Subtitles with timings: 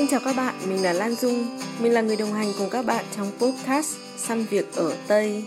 [0.00, 1.46] Xin chào các bạn, mình là Lan Dung.
[1.80, 5.44] Mình là người đồng hành cùng các bạn trong podcast Săn Việc ở Tây.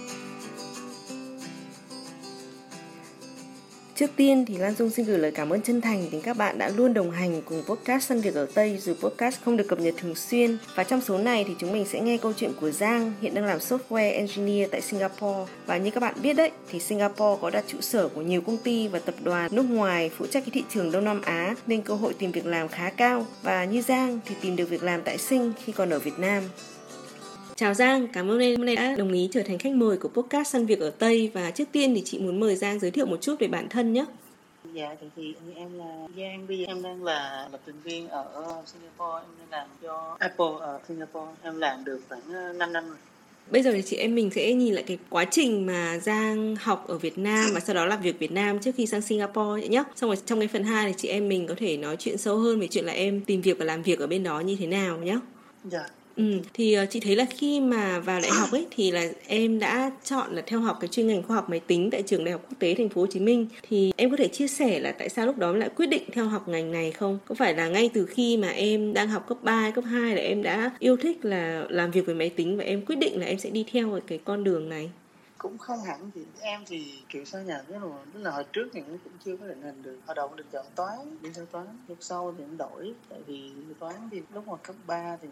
[3.96, 6.58] Trước tiên thì Lan Dung xin gửi lời cảm ơn chân thành đến các bạn
[6.58, 9.80] đã luôn đồng hành cùng podcast Săn Việc ở Tây dù podcast không được cập
[9.80, 10.58] nhật thường xuyên.
[10.76, 13.46] Và trong số này thì chúng mình sẽ nghe câu chuyện của Giang, hiện đang
[13.46, 15.52] làm software engineer tại Singapore.
[15.66, 18.58] Và như các bạn biết đấy, thì Singapore có đặt trụ sở của nhiều công
[18.58, 21.82] ty và tập đoàn nước ngoài phụ trách cái thị trường Đông Nam Á, nên
[21.82, 23.26] cơ hội tìm việc làm khá cao.
[23.44, 26.44] Và như Giang thì tìm được việc làm tại Sing khi còn ở Việt Nam.
[27.64, 30.10] Chào Giang, cảm ơn em hôm nay đã đồng ý trở thành khách mời của
[30.10, 33.06] podcast Săn Việc ở Tây và trước tiên thì chị muốn mời Giang giới thiệu
[33.06, 34.06] một chút về bản thân nhé.
[34.74, 38.64] Dạ thì, thì em là Giang bây giờ em đang là lập trình viên ở
[38.66, 42.98] Singapore em đang làm cho Apple ở Singapore em làm được khoảng 5 năm rồi
[43.52, 46.88] Bây giờ thì chị em mình sẽ nhìn lại cái quá trình mà Giang học
[46.88, 49.84] ở Việt Nam và sau đó làm việc Việt Nam trước khi sang Singapore nhé.
[49.96, 52.38] Xong rồi trong cái phần 2 thì chị em mình có thể nói chuyện sâu
[52.38, 54.68] hơn về chuyện là em tìm việc và làm việc ở bên đó như thế
[54.68, 55.20] nào nhé.
[55.64, 55.86] Dạ.
[56.16, 59.60] Ừ, thì ờ, chị thấy là khi mà vào đại học ấy thì là em
[59.60, 62.32] đã chọn là theo học cái chuyên ngành khoa học máy tính tại trường Đại
[62.32, 64.92] học Quốc tế Thành phố Hồ Chí Minh thì em có thể chia sẻ là
[64.92, 67.20] tại sao lúc đó lại quyết định theo học ngành này không?
[67.26, 70.22] Có phải là ngay từ khi mà em đang học cấp 3, cấp 2 là
[70.22, 73.26] em đã yêu thích là làm việc với máy tính và em quyết định là
[73.26, 74.90] em sẽ đi theo cái con đường này?
[75.44, 78.70] Cũng không hẳn thì em thì kiểu sao nhỉ tức là tức là hồi trước
[78.74, 80.00] thì cũng chưa có định hình được.
[80.06, 82.94] Hồi đầu định chọn toán đi theo toán lúc sau thì cũng đổi.
[83.10, 85.28] Tại vì toán thì lúc mà cấp 3 thì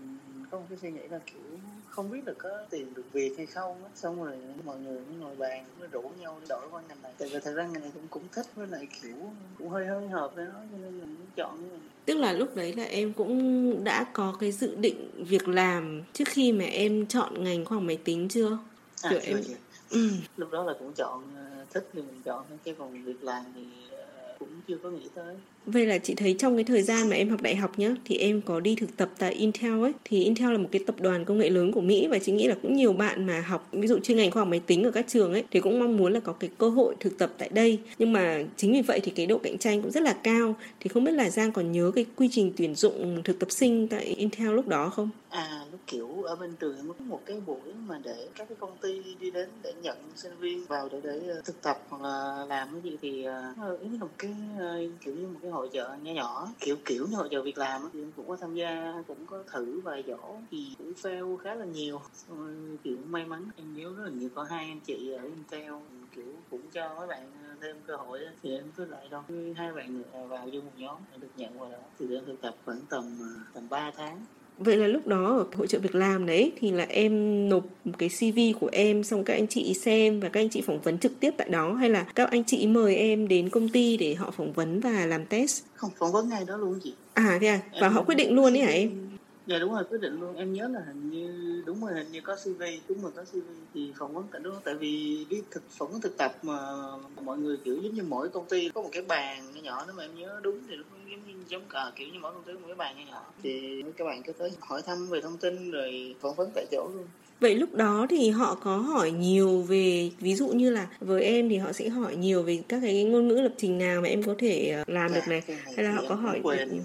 [0.51, 1.41] có một cái suy nghĩ là kiểu
[1.89, 3.89] không biết được có tìm được việc hay không á.
[3.95, 7.11] Xong rồi mọi người mới ngồi bàn mới rủ nhau đổi qua ngành này.
[7.17, 9.15] Tại vì thật ra ngành này cũng cũng thích với lại kiểu
[9.57, 12.33] cũng hơi hơi hợp với nó cho nên mình cũng chọn như này tức là
[12.33, 16.65] lúc đấy là em cũng đã có cái dự định việc làm trước khi mà
[16.65, 18.57] em chọn ngành khoa học máy tính chưa?
[19.01, 19.43] À, Kiểu em em
[19.91, 20.09] ừ.
[20.35, 23.43] lúc đó là cũng chọn ờ, thích thì mình chọn thôi, chứ còn việc làm
[23.55, 27.09] thì ờ, cũng chưa có nghĩ tới Vậy là chị thấy trong cái thời gian
[27.09, 29.91] mà em học đại học nhá thì em có đi thực tập tại Intel ấy.
[30.05, 32.47] Thì Intel là một cái tập đoàn công nghệ lớn của Mỹ và chị nghĩ
[32.47, 34.91] là cũng nhiều bạn mà học ví dụ chuyên ngành khoa học máy tính ở
[34.91, 37.49] các trường ấy thì cũng mong muốn là có cái cơ hội thực tập tại
[37.53, 37.79] đây.
[37.97, 40.55] Nhưng mà chính vì vậy thì cái độ cạnh tranh cũng rất là cao.
[40.79, 43.87] Thì không biết là Giang còn nhớ cái quy trình tuyển dụng thực tập sinh
[43.87, 45.09] tại Intel lúc đó không?
[45.29, 48.77] À, lúc kiểu ở bên trường có một cái buổi mà để các cái công
[48.81, 52.45] ty đi đến để nhận sinh viên vào để để ờ, thực tập hoặc là
[52.45, 55.69] làm cái gì thì ờ, nó là một cái ờ, kiểu như một cái hội
[55.73, 58.55] chợ nhỏ nhỏ, kiểu kiểu như hội chợ việc làm thì em cũng có tham
[58.55, 62.01] gia, cũng có thử vài dỗ thì cũng fail khá là nhiều.
[62.27, 65.73] Rồi, kiểu, may mắn em nhớ rất là nhiều, có hai anh chị ở Intel
[66.11, 69.21] kiểu, cũng cho mấy bạn ờ, thêm cơ hội thì em cứ lại đâu
[69.55, 71.77] hai bạn nữa vào vô một nhóm được nhận vào đó.
[71.99, 74.25] Thì em thực tập khoảng tầm ờ, tầm ba tháng.
[74.57, 77.63] Vậy là lúc đó ở hỗ trợ việc làm đấy thì là em nộp
[77.97, 80.97] cái CV của em xong các anh chị xem và các anh chị phỏng vấn
[80.97, 84.15] trực tiếp tại đó hay là các anh chị mời em đến công ty để
[84.15, 85.63] họ phỏng vấn và làm test?
[85.75, 87.59] không phỏng vấn ngay đó luôn chị À thế à?
[87.81, 88.89] Và họ quyết định luôn ấy hả em?
[89.51, 90.35] Dạ đúng rồi quyết định luôn.
[90.35, 93.37] Em nhớ là hình như đúng rồi hình như có cv đúng rồi có cv
[93.73, 96.57] thì phỏng vấn tại đó tại vì đi thực phỏng vấn thực tập mà
[97.21, 99.95] mọi người kiểu giống như mỗi công ty có một cái bàn nhỏ nhỏ nếu
[99.95, 102.53] mà em nhớ đúng thì nó giống như giống cả kiểu như mỗi công ty
[102.53, 103.23] có một cái bàn nhỏ nhỏ.
[103.43, 106.89] Thì các bạn cứ tới hỏi thăm về thông tin rồi phỏng vấn tại chỗ
[106.93, 107.05] luôn.
[107.39, 111.49] Vậy lúc đó thì họ có hỏi nhiều về ví dụ như là với em
[111.49, 114.23] thì họ sẽ hỏi nhiều về các cái ngôn ngữ lập trình nào mà em
[114.23, 115.41] có thể ờ, làm được này.
[115.41, 116.81] cái này hay là họ có hỏi quên.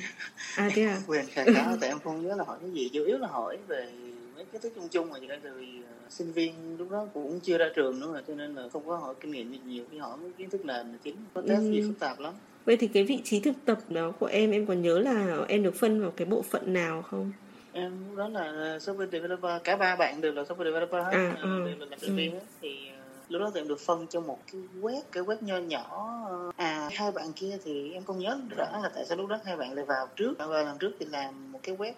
[0.57, 1.01] À thế à?
[1.07, 3.59] quên khá khá tại em không nhớ là hỏi cái gì chủ yếu là hỏi
[3.69, 3.89] về
[4.37, 7.59] mấy cái thứ chung chung mà tại vì ờ, sinh viên lúc đó cũng chưa
[7.59, 9.99] ra trường nữa mà cho nên là không có hỏi kinh nghiệm gì nhiều khi
[9.99, 11.87] hỏi mấy kiến thức nền là chính có test gì Ừ.
[11.89, 12.35] phức tạp lắm
[12.65, 15.63] Vậy thì cái vị trí thực tập đó của em em còn nhớ là em
[15.63, 17.33] được phân vào cái bộ phận nào không?
[17.73, 21.63] em đó là software developer cả ba bạn đều là software developer hết À, ừ.
[21.67, 22.96] đều là lập trình viên thì ờ,
[23.29, 26.51] lúc đó thì em được phân cho một cái web cái web nho nhỏ ờ,
[26.57, 29.57] à hai bạn kia thì em không nhớ rõ là tại sao lúc đó hai
[29.57, 30.35] bạn lại vào trước.
[30.39, 31.93] Vào làm trước thì làm một cái web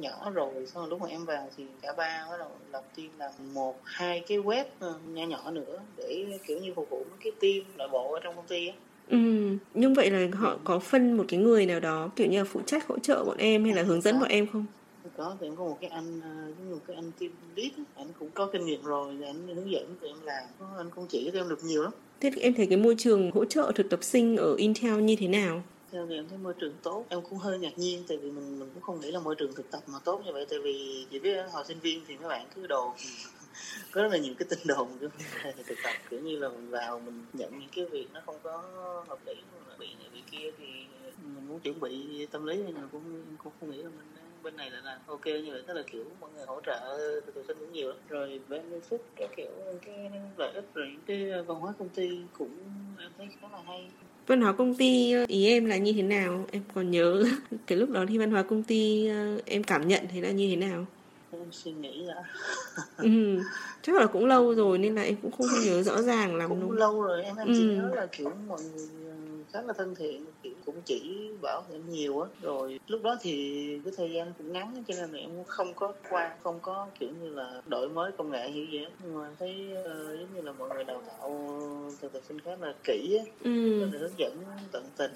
[0.00, 3.08] nhỏ rồi xong rồi lúc mà em vào thì cả ba bắt đầu lập team
[3.18, 7.18] làm một hai cái web ờ, nho nhỏ nữa để kiểu như phục vụ mấy
[7.20, 8.74] cái team nội bộ ở trong công ty á.
[9.08, 9.18] Ừ,
[9.74, 12.60] nhưng vậy là họ có phân một cái người nào đó kiểu như là phụ
[12.66, 14.66] trách hỗ trợ bọn em hay là hướng dẫn bọn em không?
[15.18, 17.72] Có thì em có một cái anh ờ, giống như một cái anh team lead
[17.94, 20.44] anh cũng có kinh nghiệm rồi thì anh hướng dẫn tụi em làm
[20.76, 23.30] anh cũng chỉ cho em được nhiều lắm Thế thì em thấy cái môi trường
[23.30, 25.62] hỗ trợ thực tập sinh ở Intel như thế nào?
[25.92, 28.58] theo thì em thấy môi trường tốt em cũng hơi ngạc nhiên tại vì mình
[28.58, 31.06] mình cũng không nghĩ là môi trường thực tập mà tốt như vậy tại vì
[31.10, 32.92] chỉ biết hồi sinh viên thì các bạn cứ đồn
[33.92, 34.88] có rất là nhiều cái tin đồn
[35.44, 38.36] là thực tập kiểu như là mình vào mình nhận những cái việc nó không
[38.42, 38.62] có
[39.08, 39.34] hợp lý
[39.78, 40.64] bị này bị kia thì
[41.22, 43.02] mình muốn chuẩn bị tâm lý nên là cũng
[43.44, 44.06] cũng không nghĩ là mình
[44.42, 47.34] bên này là làm ok như vậy tức là kiểu mọi người hỗ trợ thực
[47.34, 49.50] tập sinh cũng nhiều lắm rồi benefit cái kiểu
[49.86, 52.08] cái lợi ích rồi những cái văn hóa công ty
[52.38, 52.50] cũng
[52.98, 53.88] em thấy khá là hay
[54.26, 57.24] văn hóa công ty ý em là như thế nào em còn nhớ
[57.66, 60.50] cái lúc đó thì văn hóa công ty ờ, em cảm nhận thấy là như
[60.50, 60.86] thế nào
[61.32, 62.24] em suy nghĩ đã
[62.96, 63.38] ừ.
[63.82, 66.60] chắc là cũng lâu rồi nên là em cũng không nhớ rõ ràng lắm cũng
[66.60, 67.76] đúng lâu rồi em em chỉ ừ.
[67.76, 68.86] nhớ là kiểu mọi người
[69.52, 72.28] khá là thân thiện kiểu cũng chỉ bảo em nhiều á.
[72.42, 75.92] Rồi lúc đó thì cái thời gian cũng ngắn cho nên là em không có
[76.10, 79.68] qua không có kiểu như là đổi mới công nghệ như vậy nhưng mà thấy
[79.72, 81.50] uh, giống như là mọi người đào tạo
[82.00, 83.50] thực tập sinh khá là kỹ á ừ.
[83.86, 84.42] hướng dẫn
[84.72, 85.12] tận tình.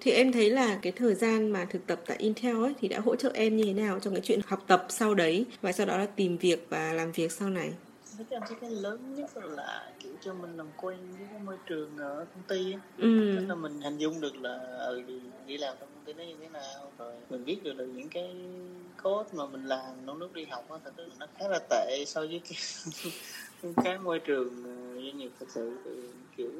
[0.00, 3.00] Thì em thấy là cái thời gian mà thực tập tại Intel ấy thì đã
[3.00, 5.44] hỗ trợ em như thế nào trong cái chuyện học tập sau đấy?
[5.62, 7.72] Và sau đó là tìm việc và làm việc sau này
[8.16, 11.56] với em thấy cái lớn nhất là kiểu cho mình làm quen với cái môi
[11.66, 13.36] trường ở công ty á ừ.
[13.36, 15.02] tức là mình hình dung được là ừ,
[15.46, 18.08] đi làm trong công ty nó như thế nào rồi mình biết được là những
[18.08, 18.36] cái
[19.02, 22.20] code mà mình làm trong lúc đi học á thật nó khá là tệ so
[22.20, 22.58] với cái,
[23.84, 25.76] cái môi trường ờ, doanh nghiệp thật sự
[26.36, 26.50] kiểu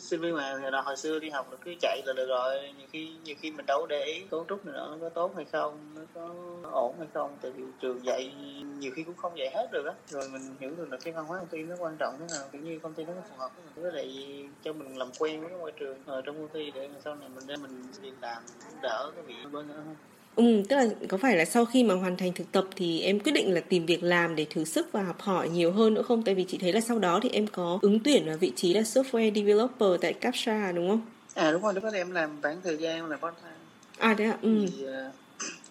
[0.00, 2.72] sinh viên mà hồi, hồi xưa đi học là cứ chạy là được rồi.
[2.78, 5.44] Nhiều khi nhiều khi mình đâu để ý cấu trúc này nó có tốt hay
[5.44, 6.34] không nó có
[6.72, 7.38] ổn hay không.
[7.42, 8.34] Tại vì trường dạy
[8.78, 9.94] nhiều khi cũng không dạy hết được á.
[10.08, 12.48] Rồi mình hiểu được là cái văn hóa công ty nó quan trọng thế nào.
[12.52, 15.40] Kiểu như công ty nó phù hợp với mình với lại cho mình làm quen
[15.40, 18.10] với cái môi trường ở trong công ty để sau này mình ra mình đi
[18.20, 18.42] làm
[18.82, 19.96] đỡ cái việc bên nữa hơn.
[20.38, 23.20] Ừ, tức là có phải là sau khi mà hoàn thành thực tập thì em
[23.20, 26.02] quyết định là tìm việc làm để thử sức và học hỏi nhiều hơn nữa
[26.02, 26.22] không?
[26.22, 28.74] Tại vì chị thấy là sau đó thì em có ứng tuyển vào vị trí
[28.74, 31.00] là software developer tại Capsha đúng không?
[31.34, 33.54] À đúng rồi, lúc đó em làm bán thời gian làm part time.
[33.98, 34.38] À thế ạ?
[34.42, 34.66] Ừ.
[34.76, 35.14] Thì, uh,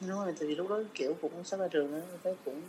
[0.07, 2.61] đúng rồi, thì lúc đó kiểu cũng sắp ra trường á, thấy cũng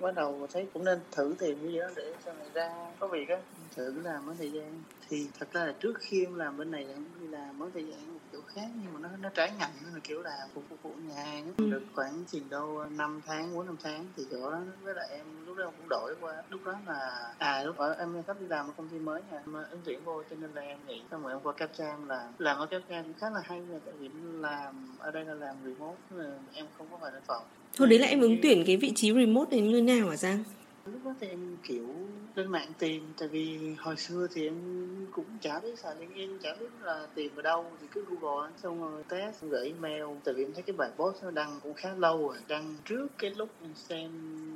[0.00, 3.06] bắt đầu thấy cũng nên thử tìm cái gì đó để sau này ra có
[3.06, 3.36] việc á
[3.76, 4.82] thử làm ở thời gian
[5.12, 7.84] thì thật ra là trước khi em làm bên này em đi làm ở thời
[7.84, 10.64] gian một kiểu khác nhưng mà nó nó trái ngành nó là kiểu là phục
[10.82, 11.70] vụ nhà hàng ừ.
[11.70, 15.26] được khoảng chừng đâu năm tháng bốn năm tháng thì chỗ đó với lại em
[15.46, 18.46] lúc đó em cũng đổi qua lúc đó là à lúc đó em sắp đi
[18.46, 21.02] làm ở công ty mới nha mà ứng tuyển vô cho nên là em nghĩ
[21.10, 23.94] xong rồi em qua Capcam làm làm ở Capcam cũng khá là hay nha tại
[23.98, 24.08] vì
[24.40, 27.42] làm ở đây là làm remote là em không có phải lên phòng
[27.76, 30.44] Thôi đấy là em ứng tuyển cái vị trí remote này như nào hả Giang?
[31.12, 31.88] Đó thì em kiểu
[32.34, 34.56] lên mạng tìm, tại vì hồi xưa thì em
[35.12, 38.80] cũng chả biết xài LinkedIn chả biết là tìm ở đâu, thì cứ Google xong
[38.80, 41.94] rồi test, gửi email, tại vì em thấy cái bài post nó đăng cũng khá
[41.94, 44.10] lâu rồi, đăng trước cái lúc em xem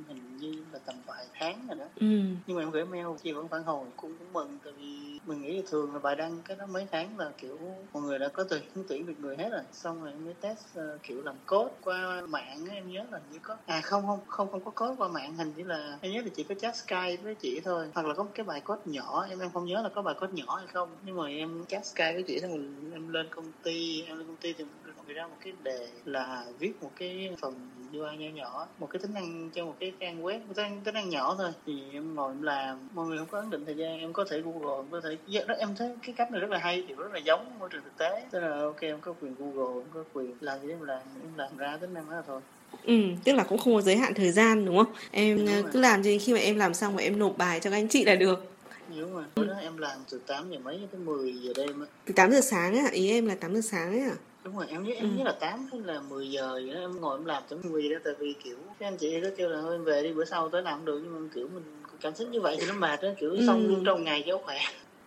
[0.07, 1.85] hình như là tầm vài tháng rồi đó.
[1.95, 2.07] Ừ.
[2.47, 5.41] nhưng mà em gửi mail chị vẫn phản hồi cũng cũng mừng tại vì mình
[5.41, 7.59] nghĩ là thường là bài đăng cái đó mấy tháng là kiểu
[7.93, 9.61] mọi người đã có tuyển tuyển được người hết rồi.
[9.71, 13.39] Xong rồi em mới test uh, kiểu làm code qua mạng em nhớ là như
[13.41, 16.21] có à không không không không có code qua mạng hình như là em nhớ
[16.21, 17.91] là chỉ có chat skype với chị thôi.
[17.95, 20.33] Hoặc là có cái bài code nhỏ em em không nhớ là có bài code
[20.33, 20.97] nhỏ hay không.
[21.03, 24.27] Nhưng mà em chat skype với chị xong rồi em lên công ty em lên
[24.27, 24.63] công ty thì
[25.07, 28.99] mình ra một cái đề là viết một cái phần UI nhỏ nhỏ một cái
[28.99, 32.15] tính năng cho một cái trang web một tính, tính năng nhỏ thôi thì em
[32.15, 34.75] ngồi em làm mọi người không có ấn định thời gian em có thể google
[34.77, 37.13] em có thể dạ, đó em thấy cái cách này rất là hay thì rất
[37.13, 40.03] là giống môi trường thực tế tức là ok em có quyền google em có
[40.13, 42.41] quyền làm gì em làm em làm ra tính năng đó thôi
[42.83, 42.93] Ừ,
[43.23, 44.93] tức là cũng không có giới hạn thời gian đúng không?
[45.11, 47.69] Em đúng cứ làm gì khi mà em làm xong và em nộp bài cho
[47.69, 48.51] các anh chị là được.
[48.97, 51.87] Đúng rồi, bữa đó em làm từ 8 giờ mấy tới 10 giờ đêm á.
[52.05, 54.15] Từ 8 giờ sáng á, ý em là 8 giờ sáng ấy à?
[54.47, 55.17] Đúng rồi em nhớ em ừ.
[55.17, 57.89] nhớ là 8 hay là 10 giờ vậy đó em ngồi em làm tới 10
[57.89, 60.25] đó tại vì kiểu các anh chị có kêu là thôi em về đi bữa
[60.25, 61.63] sau tới làm được nhưng mà kiểu mình
[62.01, 63.43] cảm thấy như vậy thì nó mệt đó kiểu ừ.
[63.47, 64.57] xong luôn trong ngày cho khỏe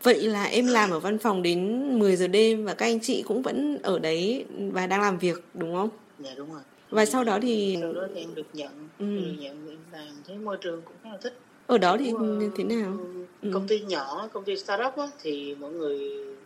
[0.03, 3.23] Vậy là em làm ở văn phòng đến 10 giờ đêm và các anh chị
[3.27, 5.89] cũng vẫn ở đấy và đang làm việc đúng không?
[6.19, 6.63] Dạ đúng rồi.
[6.91, 9.05] Và sau đó thì sau đó thì em được nhận, ừ.
[9.07, 11.39] được nhận em làm thấy môi trường cũng khá là thích.
[11.67, 12.99] Ở đó thì uh, thế nào?
[13.43, 13.51] Ừ.
[13.55, 16.01] Công ty nhỏ, công ty startup á, thì mọi người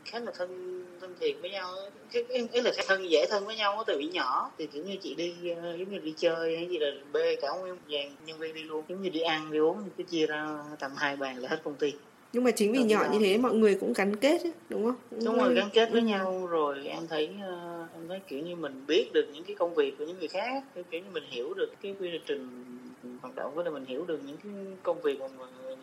[0.05, 1.69] khá là thân thân thiện với nhau.
[2.13, 4.51] Cái cái là thân dễ thân với nhau từ bị nhỏ.
[4.59, 7.49] Thì kiểu như chị đi uh, giống như đi chơi hay gì là bê cả
[7.61, 8.85] nguyên dàn nhân viên đi luôn.
[8.89, 11.75] Giống như đi ăn đi uống cứ chia ra tầm hai bàn là hết công
[11.75, 11.93] ty.
[12.33, 14.95] Nhưng mà chính vì nhỏ như thế mọi người cũng gắn kết ấy, đúng không?
[15.11, 16.07] Đúng, đúng rồi gắn kết với ừ.
[16.07, 19.75] nhau rồi em thấy uh, em thấy kiểu như mình biết được những cái công
[19.75, 22.65] việc của những người khác kiểu như mình hiểu được cái quy trình
[23.23, 25.27] hoạt động với là mình hiểu được những cái công việc mà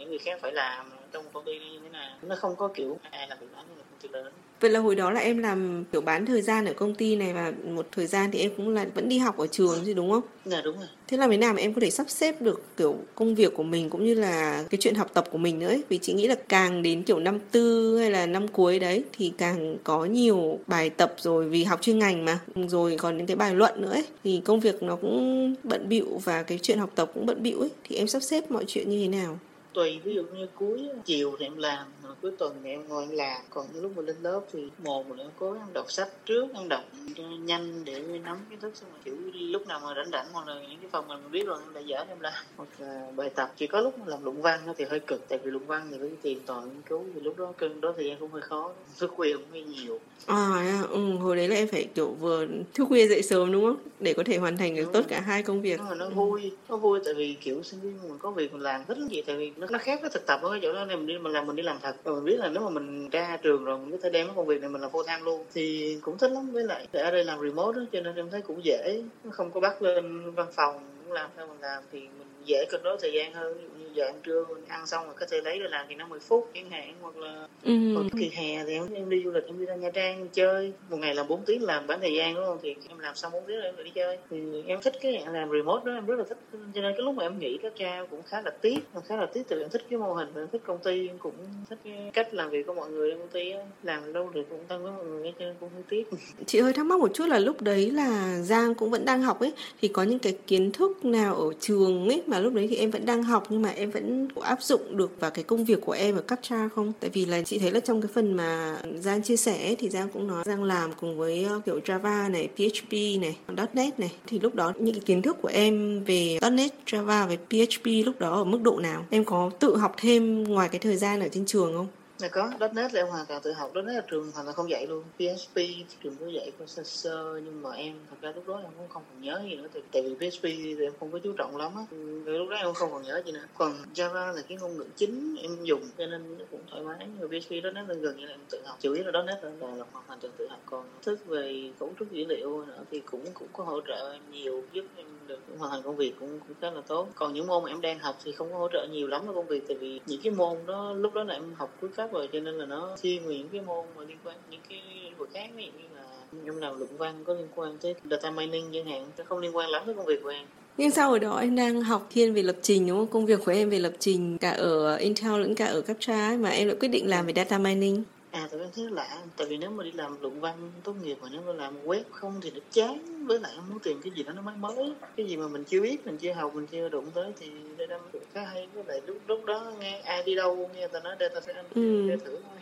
[0.01, 3.00] những người khác phải làm trong công ty như thế nào nó không có kiểu
[3.12, 5.38] ai làm việc đó như là công ty lớn Vậy là hồi đó là em
[5.38, 8.51] làm kiểu bán thời gian ở công ty này và một thời gian thì em
[8.58, 10.22] cũng là vẫn đi học ở trường chứ đúng không?
[10.46, 10.88] Dạ đúng rồi.
[11.08, 13.63] Thế là thế nào mà em có thể sắp xếp được kiểu công việc của
[13.63, 15.84] mình cũng như là cái chuyện học tập của mình nữa ấy?
[15.89, 19.34] Vì chị nghĩ là càng đến kiểu năm tư hay là năm cuối đấy thì
[19.38, 23.36] càng có nhiều bài tập rồi vì học chuyên ngành mà rồi còn những cái
[23.36, 26.91] bài luận nữa ấy thì công việc nó cũng bận bịu và cái chuyện học
[26.96, 29.39] tập cũng bận bịu ấy thì em sắp xếp mọi chuyện như thế nào?
[29.73, 31.87] Tùy ví dụ như cuối chiều thì em làm
[32.22, 35.24] cuối tuần thì em ngồi em làm còn lúc mà lên lớp thì một là
[35.24, 36.84] em cố em đọc sách trước em đọc
[37.15, 40.48] cho nhanh để nắm kiến thức xong rồi kiểu lúc nào mà rảnh rảnh hoặc
[40.48, 42.34] là những cái phần mà mình biết rồi em đã dở em làm.
[42.58, 45.39] Hoặc là bài tập chỉ có lúc mà làm luận văn thì hơi cực tại
[45.43, 48.05] vì luận văn thì phải tìm tòi nghiên cứu thì lúc đó cân đó thời
[48.05, 50.00] gian cũng hơi khó thức khuya cũng hơi nhiều.
[50.25, 53.77] À ừ, hồi đấy là em phải kiểu vừa thức khuya dậy sớm đúng không?
[54.00, 55.08] Để có thể hoàn thành được đúng tốt rồi.
[55.10, 55.79] cả hai công việc.
[55.79, 58.62] Nhưng mà nó vui nó vui tại vì kiểu sinh viên mình có việc mình
[58.62, 60.86] làm thích gì tại vì nó, nó khác với thực tập ở cái chỗ đó
[60.86, 62.70] nên mình đi mình làm mình đi làm thật và mình biết là nếu mà
[62.70, 65.03] mình ra trường rồi mình có thể đem cái công việc này mình làm full
[65.03, 66.51] time luôn thì cũng thích lắm.
[66.51, 69.03] Với lại ở đây làm remote đó, cho nên em thấy cũng dễ.
[69.31, 70.79] Không có bắt lên văn phòng
[71.10, 73.57] làm theo mình làm thì mình dễ cân đối thời gian hơn.
[73.57, 75.86] Ví dụ như giờ ăn trưa mình ăn xong rồi có thể lấy ra làm
[75.89, 77.71] thì nó 10 phút chẳng hạn hoặc là ừ.
[78.19, 80.74] kỳ hè thì em, đi du lịch em đi ra Nha Trang chơi.
[80.89, 82.57] Một ngày làm 4 tiếng làm bán thời gian đúng không?
[82.62, 84.17] Thì em làm xong 4 tiếng rồi em lại đi chơi.
[84.29, 86.38] Thì em thích cái làm remote đó em rất là thích.
[86.51, 88.79] Cho nên cái lúc mà em nghỉ các cha cũng khá là tiếc.
[89.07, 91.17] Khá là tiếc tại vì em thích cái mô hình em thích công ty em
[91.17, 91.33] cũng
[91.69, 94.65] thích cái cách làm việc của mọi người trong công ty làm lâu được cũng
[94.67, 96.10] tăng với mọi người cho nên cũng hơi tiếc.
[96.45, 99.39] Chị hơi thắc mắc một chút là lúc đấy là Giang cũng vẫn đang học
[99.39, 102.75] ấy thì có những cái kiến thức nào ở trường ấy mà lúc đấy thì
[102.75, 105.81] em vẫn đang học nhưng mà em vẫn áp dụng được vào cái công việc
[105.81, 106.93] của em ở Captcha không?
[107.00, 110.09] Tại vì là chị thấy là trong cái phần mà Giang chia sẻ thì Giang
[110.09, 113.38] cũng nói Giang làm cùng với ờ, kiểu Java này, PHP này,
[113.73, 117.38] .NET này thì lúc đó những cái kiến thức của em về .NET, Java với
[117.38, 119.05] PHP lúc đó ở mức độ nào?
[119.09, 121.88] Em có tự học thêm ngoài cái thời gian ở trên trường không?
[122.21, 124.69] Dạ có, .NET là em hoàn toàn tự học, .NET là trường hoàn toàn không
[124.69, 125.03] dạy luôn.
[125.17, 125.61] PHP
[126.03, 128.87] trường có dạy có sơ sơ nhưng mà em thật ra lúc đó em cũng
[128.89, 131.57] không còn nhớ gì nữa tại, tại vì PHP thì em không có chú trọng
[131.57, 131.83] lắm á.
[132.25, 133.45] lúc đó em không còn nhớ gì nữa.
[133.57, 136.97] Còn Java là cái ngôn ngữ chính em dùng cho nên cũng thoải mái.
[136.99, 138.77] Nhưng mà PHP .NET là gần như là em tự học.
[138.81, 140.59] Chủ yếu là .NET là, là hoàn toàn tự học.
[140.65, 144.21] Còn thức về cấu trúc dữ liệu nữa thì cũng cũng có hỗ trợ em
[144.31, 147.07] nhiều giúp em được hoàn thành công việc cũng cũng khá là tốt.
[147.15, 149.35] Còn những môn mà em đang học thì không có hỗ trợ nhiều lắm với
[149.35, 152.11] công việc tại vì những cái môn đó lúc đó là em học cuối cấp
[152.13, 154.82] rồi, cho nên là nó thiên về những cái môn mà liên quan, những cái
[155.03, 156.03] lĩnh vực khác ví dụ như là
[156.46, 159.56] em làm luận văn có liên quan tới data mining chẳng hạn, nó không liên
[159.56, 160.46] quan lắm tới công việc của em
[160.77, 163.08] nhưng sau hồi đó em đang học thiên về lập trình đúng không?
[163.08, 166.50] Công việc của em về lập trình cả ở Intel lẫn cả ở Captcha mà
[166.50, 168.03] em lại quyết định làm về data mining.
[168.31, 171.17] À tại em thấy lạ Tại vì nếu mà đi làm luận văn tốt nghiệp
[171.21, 174.11] mà nếu mà làm web không thì nó chán Với lại em muốn tìm cái
[174.15, 176.67] gì đó nó mới mới Cái gì mà mình chưa biết, mình chưa học, mình
[176.71, 177.47] chưa đụng tới Thì
[177.77, 178.00] đây là
[178.33, 181.41] khá hay Với lại lúc, lúc đó nghe ai đi đâu nghe ta nói data
[181.41, 182.07] science ừ.
[182.09, 182.61] để thử thôi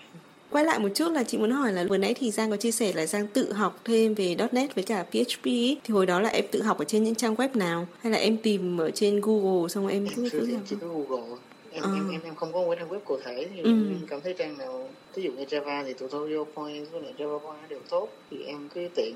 [0.51, 2.71] Quay lại một chút là chị muốn hỏi là vừa nãy thì Giang có chia
[2.71, 5.77] sẻ là Giang tự học thêm về .NET với cả PHP ấy.
[5.83, 7.87] Thì hồi đó là em tự học ở trên những trang web nào?
[8.01, 10.61] Hay là em tìm ở trên Google xong rồi em cứ cứ học?
[10.69, 11.37] Chỉ có Google
[11.83, 11.95] em, à.
[11.95, 13.69] em, em em không có một trang web cụ thể thì ừ.
[13.69, 17.39] em cảm thấy trang nào ví dụ như Java thì tutorial point với lại Java
[17.39, 19.15] point đều tốt thì em cứ tiện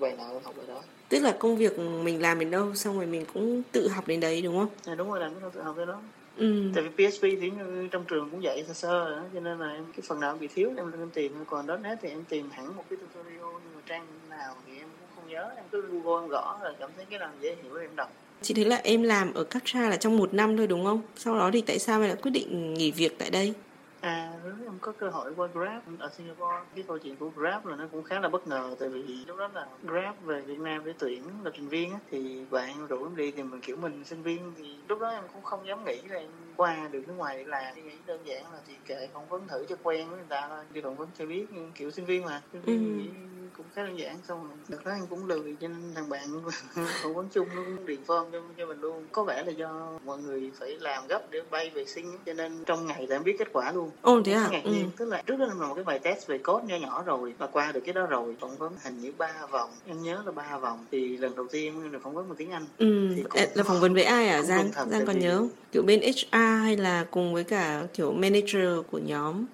[0.00, 3.06] bài nào học bài đó tức là công việc mình làm đến đâu xong rồi
[3.06, 4.68] mình cũng tự học đến đấy đúng không?
[4.86, 6.00] À, đúng rồi làm đến đâu tự học đến đó
[6.38, 6.70] Ừ.
[6.74, 7.50] tại vì PHP thì
[7.90, 10.48] trong trường cũng dạy sơ sơ đó, cho nên là em cái phần nào bị
[10.48, 13.80] thiếu em em tìm còn .NET thì em tìm hẳn một cái tutorial nhưng mà
[13.86, 17.04] trang nào thì em cũng không nhớ em cứ Google em gõ rồi cảm thấy
[17.10, 18.12] cái nào dễ hiểu em đọc
[18.46, 21.02] Chị thấy là em làm ở Captcha là trong một năm thôi đúng không?
[21.16, 23.54] Sau đó thì tại sao em lại quyết định nghỉ việc tại đây?
[24.00, 27.66] À, nếu em có cơ hội qua Grab ở Singapore, cái câu chuyện của Grab
[27.66, 30.58] là nó cũng khá là bất ngờ tại vì lúc đó là Grab về Việt
[30.58, 33.76] Nam để tuyển lập trình viên á, thì bạn rủ em đi thì mình kiểu
[33.76, 37.08] mình sinh viên thì lúc đó em cũng không dám nghĩ là em qua được
[37.08, 39.76] nước ngoài để làm thì nghĩ đơn giản là thì kệ phỏng vấn thử cho
[39.82, 42.62] quen với người ta thôi đi phỏng vấn cho biết kiểu sinh viên mà sinh
[42.62, 45.94] viên ừ cũng khá đơn giản xong rồi đợt đó anh cũng lười cho nên
[45.94, 46.28] thằng bạn
[47.02, 49.04] phỏng vấn chung nó cũng điền form cho, cho mình luôn.
[49.12, 52.64] Có vẻ là do mọi người phải làm gấp để bay vệ sinh cho nên
[52.64, 53.90] trong ngày là em biết kết quả luôn.
[54.02, 54.50] Ồ thế à?
[54.50, 54.90] nhiên ừ.
[54.96, 57.34] tức là trước đó em làm một cái bài test về code nhỏ nhỏ rồi
[57.38, 59.70] và qua được cái đó rồi phỏng vấn hình như ba vòng.
[59.86, 62.50] Em nhớ là ba vòng thì lần đầu tiên em được phỏng vấn bằng tiếng
[62.50, 62.66] anh.
[62.78, 64.42] Ừ thì cũng, là phỏng vấn với ai à?
[64.42, 68.98] giang giang còn nhớ kiểu bên hr hay là cùng với cả kiểu manager của
[68.98, 69.44] nhóm?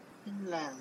[0.46, 0.72] Làm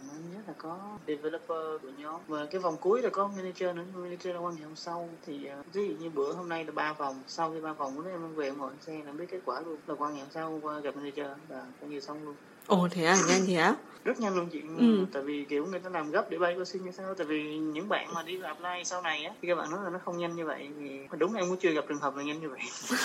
[0.48, 2.22] là có developer của nhóm.
[2.27, 3.84] Và cái vòng cuối là có manager nữa.
[3.96, 5.10] Manager là quan hệ hôm sau.
[5.25, 7.24] Thì uh, ví dụ như bữa hôm nay là ba vòng.
[7.27, 9.77] Sau khi ba vòng muốn em về em ngồi xe là biết kết quả luôn.
[9.88, 12.36] Là quan hệ hôm sau qua gặp manager và coi như xong luôn
[12.72, 13.18] ồ thế à?
[13.28, 13.75] Nhanh thế á?
[14.04, 14.62] Rất nhanh luôn chị.
[14.78, 15.06] Ừ.
[15.13, 17.58] tại vì kiểu người ta làm gấp để bay qua xin như sao tại vì
[17.58, 20.18] những bạn mà đi apply sau này á thì các bạn nói là nó không
[20.18, 22.60] nhanh như vậy thì đúng em cũng chưa gặp trường hợp là nhanh như vậy.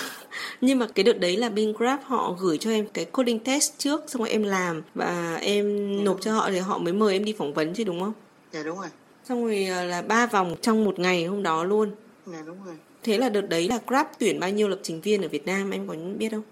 [0.60, 3.78] Nhưng mà cái đợt đấy là bên Grab họ gửi cho em cái coding test
[3.78, 6.04] trước xong rồi em làm và em dạ.
[6.04, 8.12] nộp cho họ thì họ mới mời em đi phỏng vấn chứ đúng không?
[8.52, 8.88] Dạ đúng rồi.
[9.24, 11.90] Xong rồi ờ, là ba vòng trong một ngày hôm đó luôn.
[12.26, 12.74] Dạ đúng rồi.
[13.02, 15.70] Thế là đợt đấy là Grab tuyển bao nhiêu lập trình viên ở Việt Nam
[15.70, 16.42] em có biết không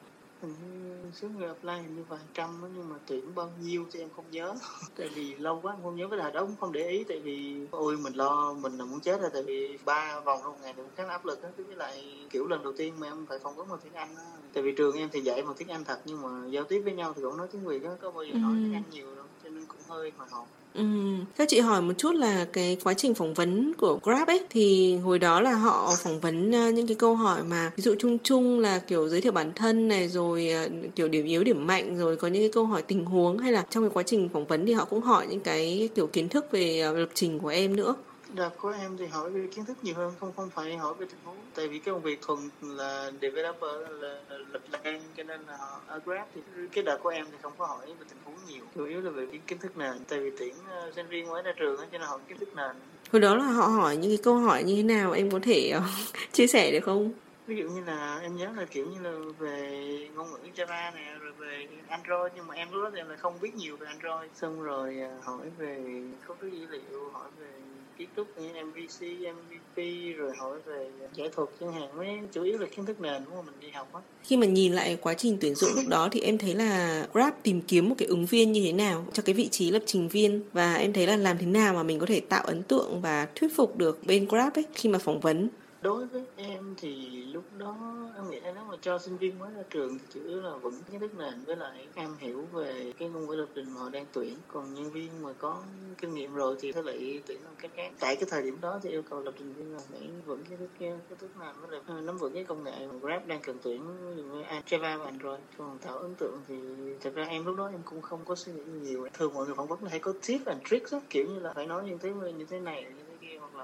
[1.23, 4.31] người apply hình như vài trăm đó, nhưng mà tuyển bao nhiêu thì em không
[4.31, 4.55] nhớ
[4.97, 7.19] tại vì lâu quá em không nhớ cái thời đó cũng không để ý tại
[7.21, 10.75] vì ôi mình lo mình là muốn chết rồi tại vì ba vòng trong ngày
[10.77, 13.39] thì khá là áp lực đó với lại kiểu lần đầu tiên mà em phải
[13.39, 14.23] phỏng vấn bằng tiếng anh đó.
[14.55, 16.93] tại vì trường em thì dạy bằng tiếng anh thật nhưng mà giao tiếp với
[16.95, 18.59] nhau thì cũng nói tiếng việt đó có bao giờ nói Ừ.
[18.63, 20.83] tiếng anh nhiều đâu cho nên cũng hơi hồi hộp Ừ.
[21.37, 24.97] Các chị hỏi một chút là cái quá trình phỏng vấn của Grab ấy, thì
[24.97, 28.19] hồi đó là họ phỏng vấn ờ, những cái câu hỏi mà ví dụ chung
[28.19, 31.99] chung là kiểu giới thiệu bản thân này, rồi ờ, kiểu điểm yếu, điểm mạnh,
[31.99, 34.47] rồi có những cái câu hỏi tình huống, hay là trong cái quá trình phỏng
[34.47, 37.49] vấn thì họ cũng hỏi những cái kiểu kiến thức về ờ, lập trình của
[37.49, 37.95] em nữa.
[38.35, 41.07] Đợt của em thì hỏi về kiến thức nhiều hơn, không không phải hỏi về
[41.11, 41.37] tình huống.
[41.55, 44.21] Tại vì cái công việc thuần là developer là
[44.53, 46.41] lập trình cho nên là họ ở Grab thì
[46.73, 48.65] cái đợt của em thì không có hỏi về tình huống nhiều.
[48.75, 49.93] Chủ yếu là về cái kiến thức nền.
[50.09, 52.77] Tại vì tuyển ờ, sinh viên mới ra trường cho nên hỏi kiến thức nền.
[53.13, 55.71] Hồi đó là họ hỏi những cái câu hỏi như thế nào em có thể
[55.75, 55.83] ờ,
[56.33, 57.13] chia sẻ được không?
[57.47, 61.17] Ví dụ như là em nhớ là kiểu như là về ngôn ngữ Java nè,
[61.21, 63.87] rồi về Android nhưng mà em lúc đó thì em là không biết nhiều về
[63.87, 64.31] Android.
[64.35, 67.47] Xong rồi à, hỏi về cấu trúc dữ liệu, hỏi về
[67.99, 69.83] kiến trúc như MVC, MVP
[70.17, 73.43] rồi hỏi về giải thuật chẳng hạn mấy chủ yếu là kiến thức nền của
[73.43, 74.01] mình đi học á.
[74.23, 77.35] Khi mà nhìn lại quá trình tuyển dụng lúc đó thì em thấy là Grab
[77.43, 80.09] tìm kiếm một cái ứng viên như thế nào cho cái vị trí lập trình
[80.09, 83.01] viên và em thấy là làm thế nào mà mình có thể tạo ấn tượng
[83.01, 85.49] và thuyết phục được bên Grab ấy khi mà phỏng vấn.
[85.85, 87.77] Đối với em thì lúc đó
[88.17, 90.57] em nghĩ là nếu mà cho sinh viên mới ra trường thì chủ yếu là
[90.57, 93.81] vững kiến thức nền với lại em hiểu về cái ngôn ngữ lập trình mà
[93.81, 94.37] họ đang tuyển.
[94.49, 95.63] Còn nhân viên mà có
[95.99, 97.93] kinh nghiệm rồi thì sẽ lại tuyển bằng cách khác.
[98.01, 100.59] Tại cái thời điểm đó thì yêu cầu lập trình viên là phải vững kiến
[100.59, 103.41] thức kiến thức nền với lại à, nắm vững cái công nghệ mà Grab đang
[103.43, 103.83] cần tuyển
[104.17, 105.41] như Java và Android.
[105.59, 106.55] Còn tạo ấn tượng thì
[107.01, 109.09] thật ra em lúc đó em cũng không có suy nghĩ nhiều.
[109.13, 111.53] Thường mọi người phỏng vấn là hay có tip and tricks á, kiểu như là
[111.53, 113.04] phải nói như thế như thế này như